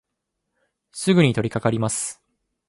[0.93, 2.23] すぐにとりかかります。